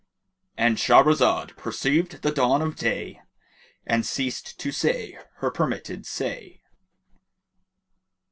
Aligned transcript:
"—And 0.57 0.77
Shahrazad 0.77 1.55
perceived 1.57 2.23
the 2.23 2.31
dawn 2.31 2.63
of 2.63 2.75
day 2.75 3.21
and 3.85 4.03
ceased 4.03 4.59
to 4.59 4.71
say 4.71 5.19
her 5.35 5.51
permitted 5.51 6.07
say. 6.07 6.63